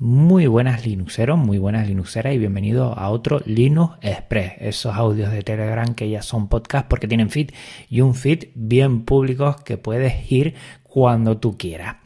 Muy 0.00 0.46
buenas 0.46 0.86
Linuxeros, 0.86 1.36
muy 1.36 1.58
buenas 1.58 1.88
Linuxeras 1.88 2.32
y 2.32 2.38
bienvenidos 2.38 2.96
a 2.96 3.10
otro 3.10 3.42
Linux 3.46 3.96
Express. 4.00 4.52
Esos 4.60 4.94
audios 4.94 5.32
de 5.32 5.42
Telegram 5.42 5.92
que 5.92 6.08
ya 6.08 6.22
son 6.22 6.46
podcast 6.46 6.86
porque 6.86 7.08
tienen 7.08 7.30
feed 7.30 7.50
y 7.90 8.00
un 8.00 8.14
feed 8.14 8.50
bien 8.54 9.04
públicos 9.04 9.56
que 9.62 9.76
puedes 9.76 10.30
ir 10.30 10.54
cuando 10.84 11.38
tú 11.38 11.58
quieras. 11.58 11.96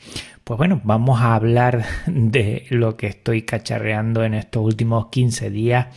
Pues 0.43 0.57
bueno, 0.57 0.81
vamos 0.85 1.21
a 1.21 1.35
hablar 1.35 1.85
de 2.07 2.65
lo 2.71 2.97
que 2.97 3.09
estoy 3.09 3.43
cacharreando 3.43 4.25
en 4.25 4.33
estos 4.33 4.65
últimos 4.65 5.09
15 5.09 5.51
días 5.51 5.89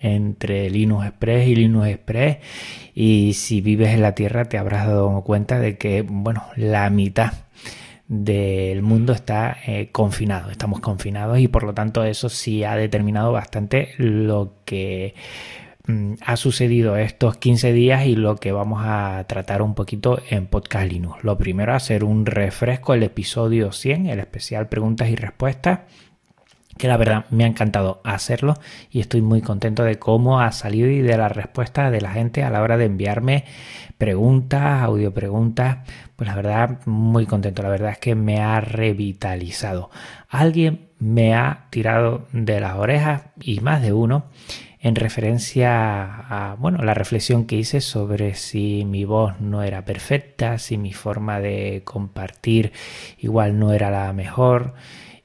entre 0.00 0.70
Linux 0.70 1.04
Express 1.04 1.48
y 1.48 1.54
Linux 1.54 1.88
Express 1.88 2.38
y 2.94 3.34
si 3.34 3.60
vives 3.60 3.90
en 3.90 4.00
la 4.00 4.14
Tierra 4.14 4.46
te 4.46 4.56
habrás 4.56 4.86
dado 4.86 5.20
cuenta 5.20 5.58
de 5.58 5.76
que, 5.76 6.00
bueno, 6.00 6.44
la 6.56 6.88
mitad 6.88 7.34
del 8.12 8.82
mundo 8.82 9.14
está 9.14 9.56
eh, 9.66 9.88
confinado, 9.90 10.50
estamos 10.50 10.80
confinados 10.80 11.38
y 11.38 11.48
por 11.48 11.62
lo 11.62 11.72
tanto 11.72 12.04
eso 12.04 12.28
sí 12.28 12.62
ha 12.62 12.76
determinado 12.76 13.32
bastante 13.32 13.94
lo 13.96 14.52
que 14.66 15.14
mm, 15.86 16.16
ha 16.20 16.36
sucedido 16.36 16.98
estos 16.98 17.38
15 17.38 17.72
días 17.72 18.04
y 18.04 18.14
lo 18.14 18.36
que 18.36 18.52
vamos 18.52 18.82
a 18.84 19.24
tratar 19.26 19.62
un 19.62 19.74
poquito 19.74 20.20
en 20.28 20.46
Podcast 20.46 20.92
Linux. 20.92 21.24
Lo 21.24 21.38
primero, 21.38 21.74
hacer 21.74 22.04
un 22.04 22.26
refresco, 22.26 22.92
el 22.92 23.02
episodio 23.02 23.72
100, 23.72 24.08
el 24.08 24.20
especial 24.20 24.68
preguntas 24.68 25.08
y 25.08 25.16
respuestas 25.16 25.80
que 26.76 26.88
la 26.88 26.96
verdad 26.96 27.26
me 27.30 27.44
ha 27.44 27.46
encantado 27.46 28.00
hacerlo 28.04 28.54
y 28.90 29.00
estoy 29.00 29.22
muy 29.22 29.42
contento 29.42 29.84
de 29.84 29.98
cómo 29.98 30.40
ha 30.40 30.52
salido 30.52 30.88
y 30.88 31.00
de 31.00 31.16
la 31.16 31.28
respuesta 31.28 31.90
de 31.90 32.00
la 32.00 32.12
gente 32.12 32.42
a 32.42 32.50
la 32.50 32.62
hora 32.62 32.76
de 32.76 32.86
enviarme 32.86 33.44
preguntas, 33.98 34.82
audio 34.82 35.12
preguntas, 35.12 35.78
pues 36.16 36.28
la 36.28 36.34
verdad 36.34 36.80
muy 36.86 37.26
contento, 37.26 37.62
la 37.62 37.68
verdad 37.68 37.92
es 37.92 37.98
que 37.98 38.14
me 38.14 38.40
ha 38.40 38.60
revitalizado. 38.60 39.90
Alguien 40.28 40.88
me 40.98 41.34
ha 41.34 41.66
tirado 41.70 42.26
de 42.32 42.60
las 42.60 42.76
orejas 42.76 43.22
y 43.40 43.60
más 43.60 43.82
de 43.82 43.92
uno 43.92 44.26
en 44.80 44.96
referencia 44.96 46.04
a 46.04 46.56
bueno, 46.56 46.78
la 46.78 46.94
reflexión 46.94 47.46
que 47.46 47.56
hice 47.56 47.80
sobre 47.80 48.34
si 48.34 48.84
mi 48.84 49.04
voz 49.04 49.40
no 49.40 49.62
era 49.62 49.84
perfecta, 49.84 50.58
si 50.58 50.78
mi 50.78 50.92
forma 50.92 51.38
de 51.38 51.82
compartir 51.84 52.72
igual 53.18 53.58
no 53.58 53.72
era 53.72 53.90
la 53.90 54.12
mejor 54.12 54.74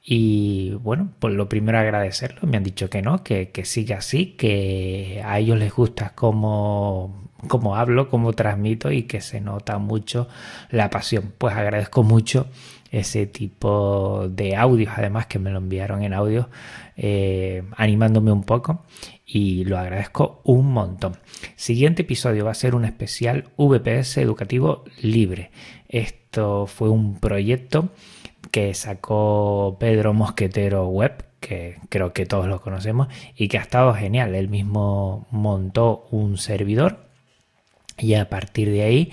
y 0.09 0.71
bueno, 0.75 1.09
pues 1.19 1.33
lo 1.33 1.49
primero 1.49 1.79
agradecerlo. 1.79 2.39
Me 2.47 2.55
han 2.55 2.63
dicho 2.63 2.89
que 2.89 3.01
no, 3.01 3.25
que, 3.25 3.49
que 3.49 3.65
sigue 3.65 3.93
así, 3.93 4.37
que 4.37 5.21
a 5.25 5.37
ellos 5.37 5.59
les 5.59 5.73
gusta 5.73 6.13
cómo, 6.15 7.29
cómo 7.49 7.75
hablo, 7.75 8.09
cómo 8.09 8.31
transmito 8.31 8.89
y 8.89 9.03
que 9.03 9.19
se 9.19 9.41
nota 9.41 9.79
mucho 9.79 10.29
la 10.71 10.89
pasión. 10.89 11.33
Pues 11.37 11.55
agradezco 11.57 12.03
mucho 12.03 12.47
ese 12.89 13.25
tipo 13.25 14.29
de 14.29 14.55
audios, 14.55 14.93
además 14.95 15.27
que 15.27 15.39
me 15.39 15.51
lo 15.51 15.57
enviaron 15.57 16.01
en 16.03 16.13
audio, 16.13 16.49
eh, 16.95 17.63
animándome 17.75 18.31
un 18.31 18.43
poco 18.43 18.85
y 19.25 19.65
lo 19.65 19.77
agradezco 19.77 20.39
un 20.45 20.71
montón. 20.71 21.17
Siguiente 21.57 22.03
episodio 22.03 22.45
va 22.45 22.51
a 22.51 22.53
ser 22.53 22.75
un 22.75 22.85
especial 22.85 23.49
VPS 23.57 24.19
educativo 24.19 24.85
libre. 25.01 25.51
Esto 25.89 26.65
fue 26.65 26.89
un 26.89 27.19
proyecto 27.19 27.89
que 28.51 28.73
sacó 28.73 29.77
Pedro 29.79 30.13
Mosquetero 30.13 30.87
Web, 30.87 31.25
que 31.39 31.77
creo 31.89 32.13
que 32.13 32.25
todos 32.25 32.47
lo 32.47 32.61
conocemos, 32.61 33.07
y 33.35 33.47
que 33.47 33.57
ha 33.57 33.61
estado 33.61 33.93
genial. 33.93 34.35
Él 34.35 34.49
mismo 34.49 35.27
montó 35.31 36.07
un 36.11 36.37
servidor 36.37 37.07
y 37.97 38.13
a 38.13 38.29
partir 38.29 38.69
de 38.71 38.83
ahí 38.83 39.11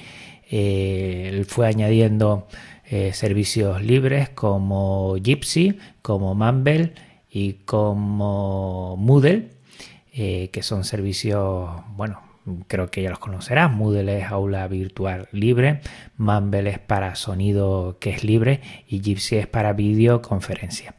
eh, 0.50 1.30
él 1.32 1.44
fue 1.46 1.66
añadiendo 1.66 2.46
eh, 2.86 3.12
servicios 3.14 3.82
libres 3.82 4.28
como 4.28 5.16
Gypsy, 5.16 5.78
como 6.02 6.34
Mumble 6.34 6.92
y 7.30 7.54
como 7.64 8.96
Moodle, 8.98 9.50
eh, 10.12 10.50
que 10.52 10.62
son 10.62 10.84
servicios, 10.84 11.70
bueno, 11.96 12.20
creo 12.66 12.90
que 12.90 13.02
ya 13.02 13.10
los 13.10 13.18
conocerás. 13.18 13.72
Moodle 13.72 14.18
es 14.18 14.26
aula 14.26 14.66
virtual 14.68 15.28
libre, 15.32 15.80
Mumble 16.16 16.70
es 16.70 16.78
para 16.78 17.14
sonido 17.14 17.98
que 18.00 18.10
es 18.10 18.24
libre 18.24 18.60
y 18.86 19.00
Gypsy 19.00 19.36
es 19.36 19.46
para 19.46 19.72
videoconferencia. 19.72 20.94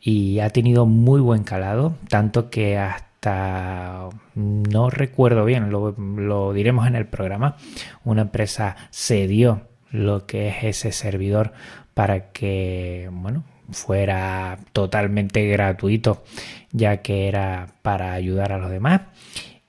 Y 0.00 0.40
ha 0.40 0.50
tenido 0.50 0.86
muy 0.86 1.20
buen 1.20 1.44
calado, 1.44 1.94
tanto 2.08 2.50
que 2.50 2.78
hasta 2.78 4.08
no 4.34 4.90
recuerdo 4.90 5.44
bien, 5.44 5.70
lo, 5.70 6.52
diremos 6.52 6.86
en 6.86 6.94
el 6.94 7.06
programa, 7.06 7.56
una 8.04 8.22
empresa 8.22 8.76
cedió 8.90 9.62
lo 9.90 10.26
que 10.26 10.48
es 10.48 10.64
ese 10.64 10.92
servidor 10.92 11.52
para 11.94 12.30
que, 12.30 13.08
bueno, 13.10 13.44
fuera 13.70 14.58
totalmente 14.72 15.46
gratuito, 15.48 16.22
ya 16.70 16.98
que 16.98 17.28
era 17.28 17.66
para 17.82 18.12
ayudar 18.12 18.52
a 18.52 18.58
los 18.58 18.70
demás 18.70 19.02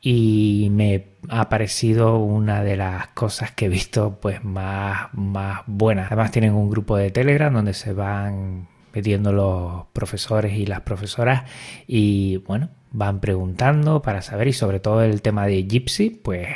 y 0.01 0.69
me 0.71 1.09
ha 1.29 1.49
parecido 1.49 2.19
una 2.19 2.63
de 2.63 2.77
las 2.77 3.07
cosas 3.09 3.51
que 3.51 3.65
he 3.65 3.69
visto 3.69 4.19
pues 4.21 4.43
más, 4.43 5.09
más 5.13 5.61
buenas. 5.67 6.07
Además 6.07 6.31
tienen 6.31 6.53
un 6.53 6.69
grupo 6.69 6.97
de 6.97 7.11
Telegram 7.11 7.53
donde 7.53 7.73
se 7.73 7.93
van 7.93 8.67
metiendo 8.93 9.31
los 9.33 9.85
profesores 9.93 10.53
y 10.53 10.65
las 10.65 10.81
profesoras 10.81 11.43
y 11.87 12.37
bueno, 12.37 12.69
van 12.91 13.19
preguntando 13.19 14.01
para 14.01 14.21
saber 14.21 14.47
y 14.47 14.53
sobre 14.53 14.79
todo 14.79 15.03
el 15.03 15.21
tema 15.21 15.45
de 15.45 15.63
Gypsy, 15.63 16.09
pues 16.09 16.47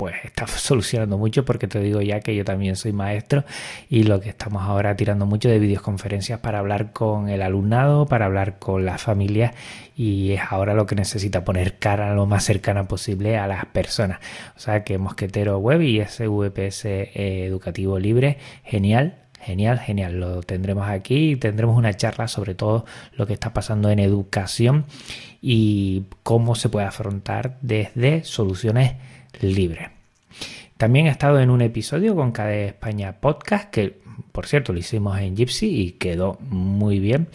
pues 0.00 0.14
está 0.24 0.46
solucionando 0.46 1.18
mucho 1.18 1.44
porque 1.44 1.68
te 1.68 1.78
digo 1.78 2.00
ya 2.00 2.20
que 2.20 2.34
yo 2.34 2.42
también 2.42 2.74
soy 2.74 2.90
maestro 2.90 3.44
y 3.90 4.04
lo 4.04 4.18
que 4.18 4.30
estamos 4.30 4.62
ahora 4.62 4.96
tirando 4.96 5.26
mucho 5.26 5.50
de 5.50 5.58
videoconferencias 5.58 6.40
para 6.40 6.60
hablar 6.60 6.94
con 6.94 7.28
el 7.28 7.42
alumnado, 7.42 8.06
para 8.06 8.24
hablar 8.24 8.58
con 8.58 8.86
las 8.86 9.02
familias 9.02 9.54
y 9.94 10.32
es 10.32 10.40
ahora 10.48 10.72
lo 10.72 10.86
que 10.86 10.94
necesita 10.94 11.44
poner 11.44 11.78
cara 11.78 12.14
lo 12.14 12.24
más 12.24 12.44
cercana 12.44 12.88
posible 12.88 13.36
a 13.36 13.46
las 13.46 13.66
personas. 13.66 14.20
O 14.56 14.60
sea 14.60 14.84
que 14.84 14.96
Mosquetero 14.96 15.58
Web 15.58 15.82
y 15.82 16.00
ese 16.00 16.28
VPS 16.28 16.86
eh, 16.86 17.44
educativo 17.44 17.98
libre, 17.98 18.38
genial, 18.64 19.18
Genial, 19.40 19.78
genial. 19.78 20.20
Lo 20.20 20.42
tendremos 20.42 20.88
aquí 20.88 21.36
tendremos 21.36 21.76
una 21.76 21.94
charla 21.94 22.28
sobre 22.28 22.54
todo 22.54 22.84
lo 23.14 23.26
que 23.26 23.32
está 23.32 23.52
pasando 23.52 23.90
en 23.90 23.98
educación 23.98 24.84
y 25.40 26.04
cómo 26.22 26.54
se 26.54 26.68
puede 26.68 26.86
afrontar 26.86 27.58
desde 27.62 28.24
soluciones 28.24 28.94
libre. 29.40 29.90
También 30.76 31.06
he 31.06 31.10
estado 31.10 31.40
en 31.40 31.50
un 31.50 31.62
episodio 31.62 32.14
con 32.14 32.32
KDE 32.32 32.68
España 32.68 33.20
Podcast, 33.20 33.70
que 33.70 34.00
por 34.32 34.46
cierto 34.46 34.72
lo 34.72 34.78
hicimos 34.78 35.18
en 35.18 35.36
Gypsy 35.36 35.66
y 35.66 35.90
quedó 35.92 36.38
muy 36.40 36.98
bien. 36.98 37.28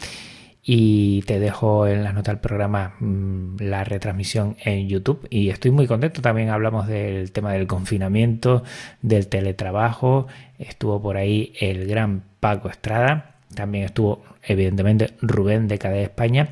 Y 0.68 1.22
te 1.24 1.40
dejo 1.40 1.86
en 1.86 2.04
las 2.04 2.16
notas 2.16 2.34
del 2.34 2.42
programa 2.42 2.96
mm, 3.00 3.58
la 3.60 3.84
retransmisión 3.84 4.58
en 4.64 4.90
YouTube. 4.90 5.28
Y 5.30 5.50
estoy 5.50 5.72
muy 5.72 5.86
contento. 5.86 6.22
También 6.22 6.50
hablamos 6.50 6.88
del 6.88 7.32
tema 7.32 7.54
del 7.54 7.68
confinamiento, 7.68 8.64
del 9.02 9.28
teletrabajo. 9.28 10.28
Estuvo 10.58 11.02
por 11.02 11.18
ahí 11.18 11.54
el 11.60 11.86
gran 11.86 12.24
Paco 12.40 12.70
Estrada. 12.70 13.36
También 13.54 13.86
estuvo, 13.86 14.24
evidentemente, 14.42 15.12
Rubén 15.22 15.68
de 15.68 15.78
KDE 15.78 16.04
España. 16.04 16.50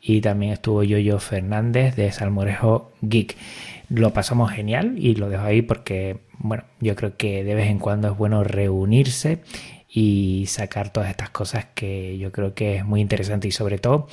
Y 0.00 0.22
también 0.22 0.52
estuvo 0.52 0.82
Yoyo 0.82 1.18
Fernández 1.18 1.94
de 1.94 2.10
Salmorejo 2.10 2.92
Geek 3.02 3.36
lo 3.94 4.12
pasamos 4.12 4.50
genial 4.50 4.94
y 4.96 5.14
lo 5.14 5.28
dejo 5.28 5.44
ahí 5.44 5.62
porque, 5.62 6.20
bueno, 6.38 6.64
yo 6.80 6.96
creo 6.96 7.16
que 7.16 7.44
de 7.44 7.54
vez 7.54 7.68
en 7.68 7.78
cuando 7.78 8.10
es 8.10 8.16
bueno 8.16 8.42
reunirse 8.42 9.40
y 9.92 10.46
sacar 10.46 10.90
todas 10.90 11.10
estas 11.10 11.30
cosas 11.30 11.66
que 11.74 12.16
yo 12.16 12.32
creo 12.32 12.54
que 12.54 12.76
es 12.76 12.84
muy 12.84 13.00
interesante 13.02 13.48
y 13.48 13.52
sobre 13.52 13.78
todo 13.78 14.08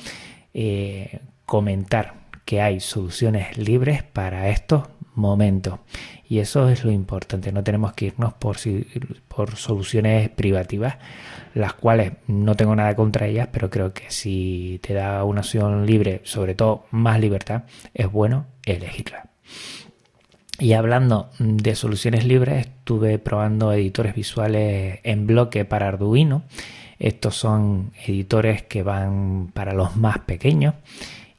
eh, 0.52 1.20
comentar 1.46 2.20
que 2.44 2.60
hay 2.60 2.80
soluciones 2.80 3.56
libres 3.56 4.02
para 4.02 4.50
estos 4.50 4.88
momentos. 5.14 5.80
Y 6.28 6.38
eso 6.38 6.68
es 6.68 6.84
lo 6.84 6.90
importante 6.90 7.50
no 7.50 7.64
tenemos 7.64 7.94
que 7.94 8.06
irnos 8.06 8.34
por, 8.34 8.56
por 9.28 9.56
soluciones 9.56 10.28
privativas 10.28 10.98
las 11.54 11.72
cuales 11.72 12.12
no 12.26 12.54
tengo 12.56 12.76
nada 12.76 12.94
contra 12.94 13.26
ellas 13.26 13.48
pero 13.50 13.70
creo 13.70 13.92
que 13.92 14.10
si 14.10 14.80
te 14.82 14.94
da 14.94 15.24
una 15.24 15.40
opción 15.40 15.86
libre 15.86 16.20
sobre 16.24 16.54
todo 16.54 16.86
más 16.92 17.18
libertad 17.18 17.64
es 17.94 18.10
bueno 18.10 18.46
elegirla 18.64 19.30
y 20.60 20.74
hablando 20.74 21.30
de 21.38 21.74
soluciones 21.74 22.26
libres, 22.26 22.66
estuve 22.66 23.18
probando 23.18 23.72
editores 23.72 24.14
visuales 24.14 25.00
en 25.02 25.26
bloque 25.26 25.64
para 25.64 25.88
Arduino. 25.88 26.42
Estos 26.98 27.34
son 27.34 27.92
editores 28.06 28.62
que 28.62 28.82
van 28.82 29.50
para 29.54 29.72
los 29.72 29.96
más 29.96 30.18
pequeños 30.18 30.74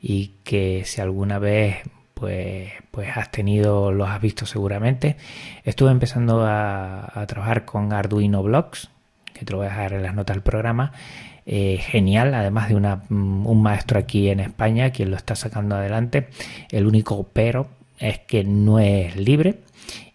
y 0.01 0.37
que 0.43 0.83
si 0.85 1.01
alguna 1.01 1.37
vez 1.37 1.77
pues, 2.15 2.71
pues 2.89 3.15
has 3.15 3.29
tenido, 3.29 3.91
los 3.91 4.09
has 4.09 4.19
visto 4.19 4.47
seguramente. 4.47 5.17
Estuve 5.63 5.91
empezando 5.91 6.43
a, 6.43 7.23
trabajar 7.27 7.63
con 7.63 7.93
Arduino 7.93 8.41
Blocks, 8.41 8.89
que 9.33 9.45
te 9.45 9.51
lo 9.51 9.59
voy 9.59 9.67
a 9.67 9.69
dejar 9.69 9.93
en 9.93 10.01
las 10.01 10.15
notas 10.15 10.35
del 10.35 10.43
programa. 10.43 10.93
Eh, 11.45 11.77
genial, 11.79 12.33
además 12.33 12.69
de 12.69 12.75
una, 12.75 13.03
un 13.09 13.61
maestro 13.61 13.99
aquí 13.99 14.29
en 14.29 14.39
España 14.39 14.89
quien 14.89 15.11
lo 15.11 15.15
está 15.15 15.35
sacando 15.35 15.75
adelante. 15.75 16.29
El 16.71 16.87
único 16.87 17.29
pero 17.31 17.80
es 18.01 18.19
que 18.19 18.43
no 18.43 18.79
es 18.79 19.15
libre 19.15 19.59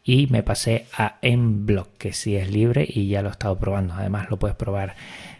y 0.04 0.26
me 0.28 0.42
pasé 0.42 0.86
a 0.96 1.16
Mblock 1.22 1.96
que 1.96 2.12
sí 2.12 2.36
es 2.36 2.50
libre 2.50 2.86
y 2.88 3.08
ya 3.08 3.22
lo 3.22 3.28
he 3.28 3.32
estado 3.32 3.58
probando. 3.58 3.94
Además 3.94 4.28
lo 4.30 4.38
puedes 4.38 4.56
probar 4.56 4.94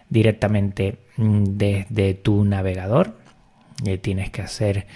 directamente 0.09 0.99
mm, 1.17 1.45
desde 1.57 2.15
tu 2.15 2.45
navegador 2.45 3.15
eh, 3.85 3.99
tienes 3.99 4.31
que 4.31 4.41
hacer 4.43 4.87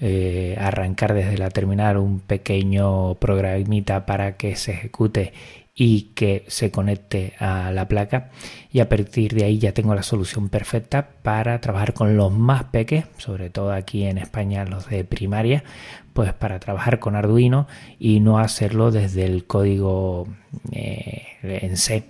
eh, 0.00 0.56
arrancar 0.58 1.12
desde 1.12 1.36
la 1.36 1.50
terminal 1.50 1.98
un 1.98 2.20
pequeño 2.20 3.16
programita 3.16 4.06
para 4.06 4.38
que 4.38 4.56
se 4.56 4.72
ejecute 4.72 5.34
y 5.74 6.12
que 6.14 6.44
se 6.48 6.70
conecte 6.70 7.34
a 7.38 7.70
la 7.72 7.88
placa 7.88 8.30
y 8.72 8.80
a 8.80 8.88
partir 8.88 9.34
de 9.34 9.44
ahí 9.44 9.58
ya 9.58 9.72
tengo 9.72 9.94
la 9.94 10.02
solución 10.02 10.48
perfecta 10.48 11.08
para 11.22 11.60
trabajar 11.60 11.94
con 11.94 12.16
los 12.16 12.32
más 12.32 12.64
peques, 12.64 13.04
sobre 13.18 13.50
todo 13.50 13.72
aquí 13.72 14.04
en 14.04 14.18
España 14.18 14.64
los 14.64 14.88
de 14.88 15.04
primaria, 15.04 15.64
pues 16.12 16.32
para 16.32 16.58
trabajar 16.58 16.98
con 16.98 17.16
Arduino 17.16 17.66
y 17.98 18.20
no 18.20 18.38
hacerlo 18.38 18.90
desde 18.90 19.24
el 19.24 19.46
código 19.46 20.26
eh, 20.72 21.26
en 21.42 21.76
C 21.76 22.04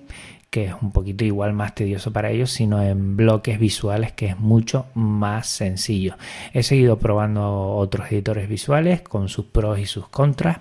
que 0.51 0.65
es 0.65 0.75
un 0.83 0.91
poquito 0.91 1.25
igual 1.25 1.53
más 1.53 1.77
tedioso 1.77 2.13
para 2.13 2.31
ellos, 2.31 2.51
sino 2.51 2.83
en 2.83 3.17
bloques 3.17 3.59
visuales 3.61 4.13
que 4.13 4.27
es 4.27 4.39
mucho 4.39 4.87
más 4.95 5.47
sencillo. 5.47 6.17
He 6.53 6.65
seguido 6.65 6.99
probando 6.99 7.77
otros 7.77 8.11
editores 8.11 8.49
visuales 8.49 9.01
con 9.01 9.29
sus 9.29 9.47
pros 9.47 9.79
y 9.79 9.87
sus 9.87 10.09
contras 10.09 10.59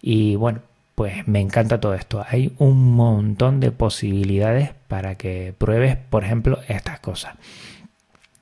y 0.00 0.36
bueno, 0.36 0.60
pues 0.98 1.28
me 1.28 1.38
encanta 1.38 1.78
todo 1.78 1.94
esto. 1.94 2.24
Hay 2.28 2.56
un 2.58 2.96
montón 2.96 3.60
de 3.60 3.70
posibilidades 3.70 4.70
para 4.88 5.14
que 5.14 5.54
pruebes, 5.56 5.96
por 5.96 6.24
ejemplo, 6.24 6.58
estas 6.66 6.98
cosas. 6.98 7.36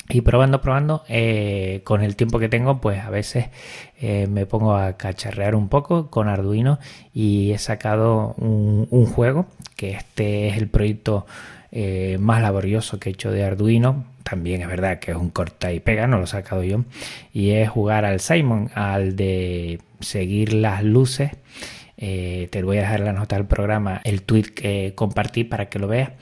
Y 0.09 0.23
probando, 0.23 0.63
probando, 0.63 1.05
eh, 1.07 1.83
con 1.85 2.01
el 2.01 2.17
tiempo 2.17 2.39
que 2.39 2.49
tengo, 2.49 2.81
pues 2.81 3.05
a 3.05 3.11
veces 3.11 3.51
eh, 4.01 4.27
me 4.27 4.47
pongo 4.47 4.75
a 4.75 4.97
cacharrear 4.97 5.55
un 5.55 5.69
poco 5.69 6.09
con 6.09 6.29
Arduino 6.29 6.79
y 7.13 7.53
he 7.53 7.59
sacado 7.59 8.35
un, 8.39 9.05
juego, 9.05 9.45
que 9.77 9.91
este 9.91 10.49
es 10.49 10.57
el 10.57 10.69
proyecto 10.69 11.27
eh, 11.73 12.17
más 12.19 12.41
laborioso 12.41 12.99
que 12.99 13.11
he 13.11 13.13
hecho 13.13 13.33
de 13.33 13.45
Arduino. 13.45 14.07
También 14.23 14.63
es 14.63 14.69
verdad 14.69 14.99
que 14.99 15.11
es 15.11 15.17
un 15.19 15.29
corta 15.29 15.75
y 15.75 15.81
pega, 15.81 16.07
no 16.07 16.17
lo 16.17 16.25
he 16.25 16.29
sacado 16.29 16.65
yo. 16.65 16.87
Y 17.35 17.51
es 17.51 17.69
jugar 17.69 18.07
al 18.07 18.21
Simon, 18.21 18.71
al 18.75 19.15
de 19.15 19.79
seguir 20.01 20.55
las 20.55 20.83
luces. 20.83 21.33
Te 21.97 22.63
voy 22.63 22.79
a 22.79 22.81
dejar 22.83 23.01
la 23.01 23.13
nota 23.13 23.37
del 23.37 23.47
programa, 23.47 24.01
el 24.05 24.23
tweet 24.23 24.53
que 24.55 24.93
compartí 24.95 25.45
para 25.45 25.69
que 25.69 25.79
lo 25.79 25.89
veas 25.89 26.13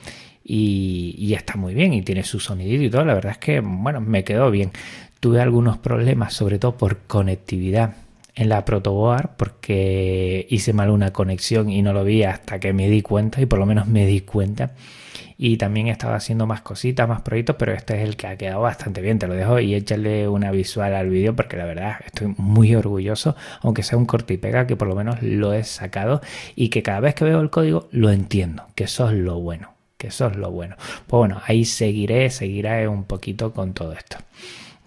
y, 0.43 1.33
está 1.33 1.57
muy 1.57 1.73
bien 1.73 1.93
y 1.93 2.01
tiene 2.03 2.23
su 2.23 2.39
sonidito 2.39 2.83
y 2.83 2.89
todo. 2.89 3.03
La 3.03 3.15
verdad 3.15 3.33
es 3.33 3.37
que, 3.39 3.59
bueno, 3.59 3.99
me 3.99 4.23
quedó 4.23 4.51
bien. 4.51 4.71
Tuve 5.19 5.41
algunos 5.41 5.77
problemas, 5.77 6.33
sobre 6.33 6.59
todo 6.59 6.77
por 6.77 6.99
conectividad 7.07 7.95
en 8.35 8.49
la 8.49 8.65
protoboard 8.65 9.35
porque 9.37 10.45
hice 10.49 10.73
mal 10.73 10.89
una 10.89 11.13
conexión 11.13 11.69
y 11.69 11.81
no 11.81 11.93
lo 11.93 12.03
vi 12.03 12.23
hasta 12.23 12.59
que 12.59 12.73
me 12.73 12.89
di 12.89 13.01
cuenta 13.01 13.41
y 13.41 13.45
por 13.45 13.59
lo 13.59 13.65
menos 13.65 13.87
me 13.87 14.05
di 14.05 14.21
cuenta 14.21 14.73
y 15.37 15.57
también 15.57 15.87
estaba 15.87 16.15
haciendo 16.15 16.47
más 16.47 16.61
cositas, 16.61 17.07
más 17.09 17.21
proyectos, 17.21 17.57
pero 17.59 17.73
este 17.73 17.95
es 17.97 18.07
el 18.07 18.15
que 18.15 18.27
ha 18.27 18.37
quedado 18.37 18.61
bastante 18.61 19.01
bien, 19.01 19.19
te 19.19 19.27
lo 19.27 19.33
dejo 19.33 19.59
y 19.59 19.75
échale 19.75 20.27
una 20.27 20.51
visual 20.51 20.95
al 20.95 21.09
vídeo 21.09 21.35
porque 21.35 21.57
la 21.57 21.65
verdad 21.65 21.95
estoy 22.05 22.33
muy 22.37 22.73
orgulloso, 22.75 23.35
aunque 23.61 23.83
sea 23.83 23.97
un 23.97 24.05
corte 24.05 24.35
y 24.35 24.37
pega, 24.37 24.67
que 24.67 24.75
por 24.75 24.87
lo 24.87 24.95
menos 24.95 25.21
lo 25.21 25.53
he 25.53 25.63
sacado 25.63 26.21
y 26.55 26.69
que 26.69 26.83
cada 26.83 26.99
vez 27.01 27.15
que 27.15 27.25
veo 27.25 27.41
el 27.41 27.49
código 27.49 27.89
lo 27.91 28.11
entiendo, 28.11 28.67
que 28.75 28.85
eso 28.85 29.09
es 29.09 29.15
lo 29.15 29.39
bueno 29.39 29.75
que 29.97 30.07
eso 30.07 30.27
es 30.27 30.35
lo 30.35 30.51
bueno. 30.51 30.75
Pues 31.07 31.19
bueno, 31.19 31.41
ahí 31.45 31.63
seguiré, 31.63 32.29
seguiré 32.29 32.85
un 32.87 33.05
poquito 33.05 33.53
con 33.53 33.73
todo 33.73 33.93
esto. 33.93 34.17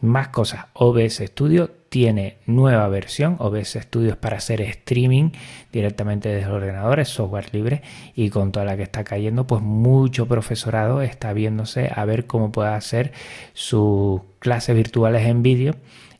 Más 0.02 0.28
cosas, 0.28 0.66
OBS 0.74 1.22
Studio 1.26 1.70
tiene 1.88 2.38
nueva 2.46 2.86
versión, 2.88 3.36
OBS 3.38 3.78
Studio 3.80 4.10
es 4.10 4.16
para 4.16 4.36
hacer 4.38 4.60
streaming 4.60 5.30
directamente 5.72 6.28
desde 6.28 6.46
el 6.48 6.54
ordenador, 6.54 7.00
es 7.00 7.08
software 7.08 7.54
libre 7.54 7.82
y 8.14 8.30
con 8.30 8.52
toda 8.52 8.66
la 8.66 8.76
que 8.76 8.82
está 8.82 9.04
cayendo, 9.04 9.46
pues 9.46 9.62
mucho 9.62 10.26
profesorado 10.26 11.02
está 11.02 11.32
viéndose 11.32 11.90
a 11.94 12.04
ver 12.04 12.26
cómo 12.26 12.52
puede 12.52 12.70
hacer 12.70 13.12
sus 13.54 14.20
clases 14.38 14.76
virtuales 14.76 15.26
en 15.26 15.42
vídeo 15.42 15.74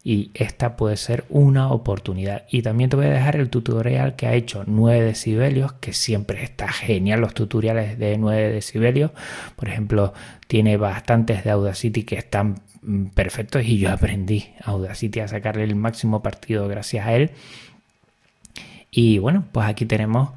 y 0.08 0.30
esta 0.32 0.74
puede 0.76 0.96
ser 0.96 1.24
una 1.28 1.70
oportunidad. 1.70 2.44
Y 2.50 2.62
también 2.62 2.88
te 2.88 2.96
voy 2.96 3.04
a 3.04 3.10
dejar 3.10 3.36
el 3.36 3.50
tutorial 3.50 4.16
que 4.16 4.26
ha 4.26 4.32
hecho 4.32 4.64
9 4.66 5.02
decibelios, 5.02 5.74
que 5.74 5.92
siempre 5.92 6.42
está 6.42 6.68
genial 6.68 7.20
los 7.20 7.34
tutoriales 7.34 7.98
de 7.98 8.16
9 8.16 8.50
decibelios. 8.50 9.10
Por 9.54 9.68
ejemplo, 9.68 10.14
tiene 10.46 10.78
bastantes 10.78 11.44
de 11.44 11.50
Audacity 11.50 12.04
que 12.04 12.16
están 12.16 12.62
mm, 12.80 13.08
perfectos 13.08 13.64
y 13.64 13.78
yo 13.78 13.90
aprendí 13.90 14.54
Audacity 14.64 15.20
a 15.20 15.28
el 15.60 15.74
máximo 15.74 16.22
partido 16.22 16.68
gracias 16.68 17.06
a 17.06 17.14
él. 17.14 17.30
Y 18.90 19.18
bueno, 19.18 19.44
pues 19.52 19.68
aquí 19.68 19.86
tenemos 19.86 20.30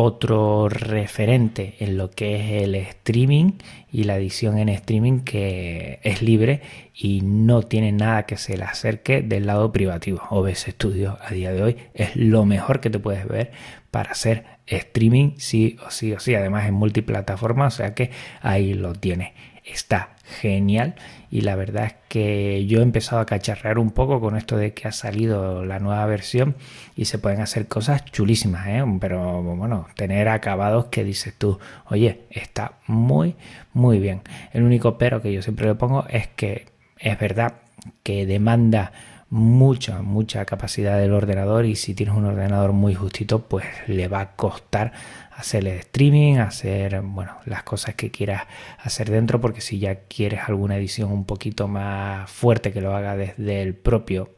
otro 0.00 0.68
referente 0.68 1.74
en 1.80 1.96
lo 1.96 2.10
que 2.10 2.36
es 2.36 2.62
el 2.62 2.76
streaming 2.76 3.54
y 3.90 4.04
la 4.04 4.16
edición 4.16 4.56
en 4.58 4.68
streaming 4.68 5.20
que 5.20 5.98
es 6.04 6.22
libre 6.22 6.62
y 6.94 7.20
no 7.22 7.62
tiene 7.62 7.90
nada 7.90 8.24
que 8.24 8.36
se 8.36 8.56
le 8.56 8.62
acerque 8.62 9.22
del 9.22 9.46
lado 9.46 9.72
privativo. 9.72 10.20
OBS 10.30 10.66
Studio 10.68 11.18
a 11.20 11.32
día 11.32 11.52
de 11.52 11.62
hoy 11.62 11.76
es 11.94 12.14
lo 12.14 12.44
mejor 12.44 12.80
que 12.80 12.90
te 12.90 13.00
puedes 13.00 13.26
ver 13.26 13.50
para 13.90 14.12
hacer 14.12 14.44
streaming 14.68 15.32
sí 15.38 15.76
o 15.84 15.90
sí 15.90 16.12
o 16.12 16.20
sí. 16.20 16.36
Además 16.36 16.68
en 16.68 16.74
multiplataforma, 16.74 17.66
o 17.66 17.70
sea 17.72 17.94
que 17.94 18.12
ahí 18.40 18.74
lo 18.74 18.92
tienes. 18.92 19.32
Está 19.68 20.16
genial 20.40 20.94
y 21.30 21.42
la 21.42 21.56
verdad 21.56 21.84
es 21.86 21.94
que 22.08 22.66
yo 22.66 22.80
he 22.80 22.82
empezado 22.82 23.20
a 23.20 23.26
cacharrear 23.26 23.78
un 23.78 23.90
poco 23.90 24.20
con 24.20 24.36
esto 24.36 24.56
de 24.56 24.72
que 24.72 24.88
ha 24.88 24.92
salido 24.92 25.64
la 25.64 25.78
nueva 25.78 26.04
versión 26.06 26.56
y 26.96 27.04
se 27.06 27.18
pueden 27.18 27.40
hacer 27.40 27.68
cosas 27.68 28.04
chulísimas, 28.06 28.66
¿eh? 28.66 28.84
pero 29.00 29.42
bueno, 29.42 29.88
tener 29.94 30.28
acabados 30.28 30.86
que 30.86 31.04
dices 31.04 31.34
tú, 31.36 31.58
oye, 31.86 32.22
está 32.30 32.78
muy, 32.86 33.36
muy 33.72 33.98
bien. 33.98 34.22
El 34.52 34.62
único 34.62 34.98
pero 34.98 35.20
que 35.20 35.32
yo 35.32 35.42
siempre 35.42 35.66
le 35.66 35.74
pongo 35.74 36.06
es 36.08 36.28
que 36.28 36.66
es 36.98 37.18
verdad 37.18 37.54
que 38.02 38.26
demanda 38.26 38.92
mucha, 39.30 40.02
mucha 40.02 40.44
capacidad 40.44 40.98
del 40.98 41.12
ordenador 41.12 41.66
y 41.66 41.76
si 41.76 41.94
tienes 41.94 42.14
un 42.14 42.24
ordenador 42.24 42.72
muy 42.72 42.94
justito, 42.94 43.40
pues 43.40 43.66
le 43.86 44.08
va 44.08 44.20
a 44.20 44.36
costar 44.36 44.92
hacer 45.36 45.66
el 45.66 45.78
streaming, 45.78 46.36
hacer, 46.36 47.00
bueno, 47.02 47.36
las 47.44 47.62
cosas 47.62 47.94
que 47.94 48.10
quieras 48.10 48.44
hacer 48.78 49.10
dentro, 49.10 49.40
porque 49.40 49.60
si 49.60 49.78
ya 49.78 50.00
quieres 50.00 50.40
alguna 50.46 50.76
edición 50.76 51.12
un 51.12 51.24
poquito 51.24 51.68
más 51.68 52.30
fuerte 52.30 52.72
que 52.72 52.80
lo 52.80 52.96
haga 52.96 53.16
desde 53.16 53.62
el 53.62 53.74
propio 53.74 54.30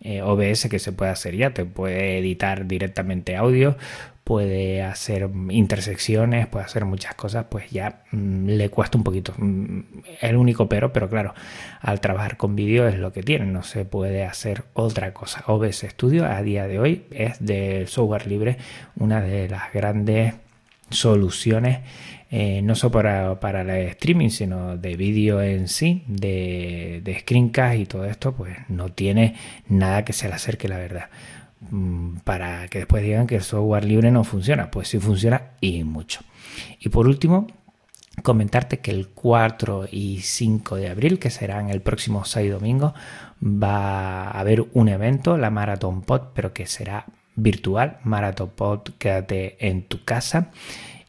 eh, 0.00 0.20
OBS 0.20 0.68
que 0.68 0.78
se 0.78 0.92
puede 0.92 1.12
hacer 1.12 1.36
ya, 1.36 1.54
te 1.54 1.64
puede 1.64 2.18
editar 2.18 2.66
directamente 2.66 3.36
audio, 3.36 3.76
puede 4.32 4.80
hacer 4.80 5.28
intersecciones, 5.50 6.46
puede 6.46 6.64
hacer 6.64 6.86
muchas 6.86 7.14
cosas, 7.14 7.44
pues 7.50 7.70
ya 7.70 8.02
mm, 8.12 8.46
le 8.46 8.70
cuesta 8.70 8.96
un 8.96 9.04
poquito. 9.04 9.34
Mm, 9.36 9.80
el 10.22 10.36
único 10.36 10.70
pero, 10.70 10.90
pero 10.90 11.10
claro, 11.10 11.34
al 11.82 12.00
trabajar 12.00 12.38
con 12.38 12.56
vídeo 12.56 12.88
es 12.88 12.96
lo 12.98 13.12
que 13.12 13.22
tiene, 13.22 13.44
no 13.44 13.62
se 13.62 13.84
puede 13.84 14.24
hacer 14.24 14.64
otra 14.72 15.12
cosa. 15.12 15.44
OBS 15.48 15.84
Studio 15.90 16.24
a 16.24 16.40
día 16.40 16.66
de 16.66 16.78
hoy 16.78 17.04
es 17.10 17.44
de 17.44 17.86
software 17.86 18.26
libre 18.26 18.56
una 18.96 19.20
de 19.20 19.50
las 19.50 19.70
grandes 19.70 20.32
soluciones 20.88 21.80
eh, 22.30 22.62
no 22.62 22.74
solo 22.74 22.92
para, 22.92 23.38
para 23.38 23.60
el 23.60 23.88
streaming, 23.88 24.30
sino 24.30 24.78
de 24.78 24.96
vídeo 24.96 25.42
en 25.42 25.68
sí, 25.68 26.04
de, 26.06 27.02
de 27.04 27.18
screencast 27.18 27.78
y 27.78 27.84
todo 27.84 28.06
esto, 28.06 28.32
pues 28.32 28.56
no 28.70 28.90
tiene 28.92 29.34
nada 29.68 30.06
que 30.06 30.14
se 30.14 30.26
le 30.26 30.36
acerque, 30.36 30.68
la 30.68 30.78
verdad. 30.78 31.10
Mm, 31.70 32.16
para 32.24 32.68
que 32.68 32.78
después 32.78 33.02
digan 33.02 33.26
que 33.26 33.36
el 33.36 33.42
software 33.42 33.84
libre 33.84 34.10
no 34.10 34.24
funciona. 34.24 34.70
Pues 34.70 34.88
sí 34.88 34.98
funciona 34.98 35.52
y 35.60 35.84
mucho. 35.84 36.20
Y 36.80 36.88
por 36.88 37.06
último, 37.06 37.46
comentarte 38.22 38.80
que 38.80 38.90
el 38.90 39.08
4 39.08 39.86
y 39.90 40.20
5 40.20 40.76
de 40.76 40.88
abril, 40.90 41.18
que 41.18 41.30
serán 41.30 41.70
el 41.70 41.80
próximo 41.80 42.24
6 42.24 42.50
domingo, 42.50 42.94
va 43.42 44.24
a 44.24 44.40
haber 44.40 44.66
un 44.72 44.88
evento, 44.88 45.38
la 45.38 45.50
Marathon 45.50 46.02
Pod, 46.02 46.32
pero 46.34 46.52
que 46.52 46.66
será 46.66 47.06
virtual. 47.36 47.98
Marathon 48.04 48.50
Pod, 48.50 48.80
quédate 48.98 49.56
en 49.66 49.84
tu 49.84 50.04
casa. 50.04 50.50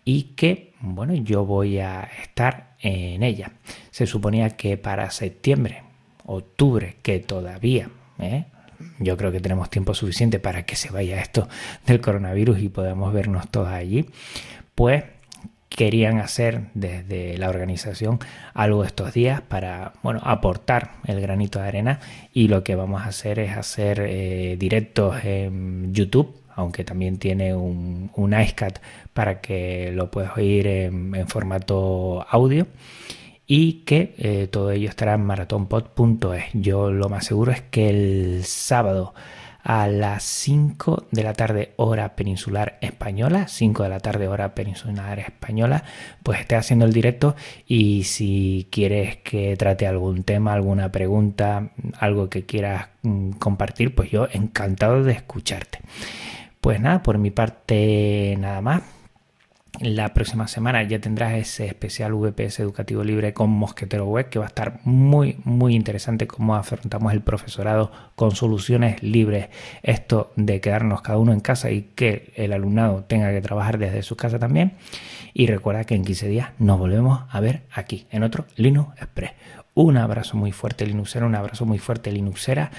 Y 0.06 0.36
que, 0.36 0.74
bueno, 0.82 1.14
yo 1.14 1.46
voy 1.46 1.80
a 1.80 2.10
estar 2.22 2.76
en 2.80 3.24
ella. 3.24 3.54
Se 3.92 4.06
suponía 4.06 4.52
que 4.52 4.78
para 4.78 5.12
septiembre, 5.12 5.84
octubre, 6.26 6.98
que 7.02 7.20
todavía, 7.20 7.90
¿eh? 8.20 8.46
Yo 9.00 9.18
creo 9.18 9.32
que 9.32 9.40
tenemos 9.40 9.70
tiempo 9.70 9.94
suficiente 9.94 10.40
para 10.40 10.64
que 10.66 10.76
se 10.76 10.90
vaya 10.90 11.22
esto 11.22 11.48
del 11.86 12.02
coronavirus 12.02 12.60
y 12.60 12.70
podamos 12.70 13.14
vernos 13.14 13.50
todos 13.50 13.70
allí, 13.70 14.06
pues 14.76 15.04
querían 15.70 16.20
hacer 16.20 16.66
desde 16.74 17.38
la 17.38 17.50
organización 17.50 18.20
algo 18.54 18.84
estos 18.84 19.14
días 19.14 19.42
para 19.42 19.94
bueno 20.04 20.22
aportar 20.24 20.92
el 21.06 21.20
granito 21.20 21.60
de 21.60 21.68
arena 21.68 22.00
y 22.32 22.48
lo 22.48 22.64
que 22.64 22.76
vamos 22.76 23.02
a 23.02 23.06
hacer 23.06 23.40
es 23.40 23.58
hacer 23.58 24.00
eh, 24.02 24.56
directos 24.60 25.24
en 25.26 25.92
YouTube 25.94 26.36
aunque 26.56 26.84
también 26.84 27.18
tiene 27.18 27.56
un, 27.56 28.12
un 28.14 28.40
iCat 28.40 28.78
para 29.14 29.42
que 29.42 29.92
lo 29.92 30.12
puedas 30.12 30.38
oír 30.38 30.68
en 30.68 31.28
formato 31.28 32.24
audio 32.30 32.68
y 33.48 33.84
que 33.84 34.16
eh, 34.18 34.48
todo 34.48 34.72
ello 34.72 34.90
estará 34.90 35.16
en 35.16 35.26
maratonpod.es. 35.26 36.46
Yo 36.54 36.92
lo 36.92 37.10
más 37.10 37.26
seguro 37.26 37.52
es 37.52 37.62
que 37.62 37.90
el 37.90 38.46
sábado 38.46 39.14
a 39.64 39.88
las 39.88 40.24
5 40.24 41.08
de 41.12 41.24
la 41.24 41.34
tarde 41.34 41.74
hora 41.78 42.16
peninsular 42.16 42.78
española, 42.82 43.48
5 43.48 43.84
de 43.84 43.90
la 43.90 44.00
tarde 44.00 44.28
hora 44.28 44.54
peninsular 44.56 45.20
española, 45.20 45.86
pues 46.22 46.42
esté 46.42 46.56
haciendo 46.56 46.86
el 46.86 46.92
directo 46.92 47.36
y 47.66 48.04
si 48.04 48.68
quieres 48.72 49.18
que 49.18 49.56
trate 49.56 49.88
algún 49.88 50.24
tema, 50.24 50.54
alguna 50.54 50.92
pregunta, 50.92 51.72
algo 51.98 52.30
que 52.30 52.46
quieras 52.46 52.90
mm, 53.04 53.32
compartir, 53.34 53.96
pues 53.96 54.12
yo 54.12 54.28
encantado 54.32 55.04
de 55.04 55.14
escucharte. 55.14 55.80
Pues 56.60 56.80
nada, 56.80 57.02
por 57.02 57.18
mi 57.18 57.32
parte 57.32 58.36
nada 58.40 58.62
más. 58.62 58.84
La 59.82 60.14
próxima 60.14 60.48
semana 60.48 60.84
ya 60.84 61.00
tendrás 61.00 61.34
ese 61.34 61.66
especial 61.66 62.14
VPS 62.14 62.60
educativo 62.60 63.04
libre 63.04 63.34
con 63.34 63.50
Mosquetero 63.50 64.06
Web 64.06 64.30
que 64.30 64.38
va 64.38 64.46
a 64.46 64.48
estar 64.48 64.80
muy 64.84 65.38
muy 65.46 65.74
interesante 65.74 66.28
cómo 66.28 66.56
afrontamos 66.56 67.12
el 67.12 67.22
profesorado 67.22 67.92
con 68.16 68.36
soluciones 68.36 69.02
libres. 69.02 69.50
Esto 69.82 70.32
de 70.36 70.62
quedarnos 70.62 71.02
cada 71.02 71.18
uno 71.18 71.34
en 71.34 71.40
casa 71.40 71.72
y 71.72 71.90
que 71.96 72.32
el 72.36 72.54
alumnado 72.54 73.04
tenga 73.06 73.32
que 73.32 73.42
trabajar 73.42 73.80
desde 73.80 74.04
su 74.04 74.16
casa 74.16 74.38
también. 74.38 74.74
Y 75.34 75.48
recuerda 75.48 75.86
que 75.86 75.96
en 75.96 76.06
15 76.06 76.28
días 76.28 76.50
nos 76.60 76.78
volvemos 76.78 77.24
a 77.32 77.40
ver 77.40 77.64
aquí 77.74 78.06
en 78.12 78.22
otro 78.22 78.46
Linux 78.56 78.96
Express. 79.02 79.32
Un 79.74 79.98
abrazo 79.98 80.38
muy 80.38 80.52
fuerte 80.52 80.86
Linuxera, 80.86 81.26
un 81.26 81.34
abrazo 81.34 81.66
muy 81.66 81.80
fuerte 81.80 82.12
Linuxera. 82.12 82.70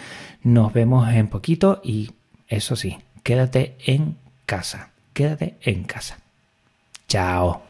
Nos 0.44 0.72
vemos 0.72 1.12
en 1.12 1.26
poquito 1.26 1.80
y 1.82 2.12
eso 2.46 2.76
sí, 2.76 2.98
quédate 3.24 3.76
en 3.84 4.16
casa. 4.46 4.90
Quédate 5.12 5.56
en 5.60 5.82
casa. 5.82 6.23
Ciao. 7.14 7.62